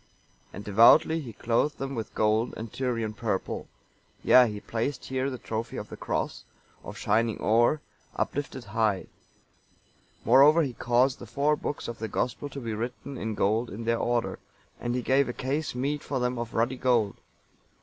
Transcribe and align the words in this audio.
And 0.51 0.63
devoutly 0.63 1.19
he 1.21 1.31
clothed 1.33 1.77
them 1.77 1.93
with 1.93 2.15
gold 2.15 2.55
and 2.57 2.73
Tyrian 2.73 3.13
purple; 3.13 3.67
yea, 4.23 4.33
and 4.45 4.51
he 4.51 4.59
placed 4.59 5.05
here 5.05 5.29
the 5.29 5.37
trophy 5.37 5.77
of 5.77 5.89
the 5.89 5.95
Cross, 5.95 6.43
of 6.83 6.97
shining 6.97 7.37
ore, 7.37 7.81
uplifted 8.15 8.63
high; 8.63 9.05
moreover 10.25 10.63
he 10.63 10.73
caused 10.73 11.19
the 11.19 11.27
four 11.27 11.55
books 11.55 11.87
of 11.87 11.99
the 11.99 12.07
Gospel 12.07 12.49
to 12.49 12.59
be 12.59 12.73
written 12.73 13.15
in 13.15 13.35
gold 13.35 13.69
in 13.69 13.83
their 13.85 13.99
order, 13.99 14.39
and 14.79 14.95
he 14.95 15.03
gave 15.03 15.29
a 15.29 15.33
case 15.33 15.75
meet 15.75 16.01
for 16.01 16.19
them 16.19 16.39
of 16.39 16.55
ruddy 16.55 16.77
gold. 16.77 17.17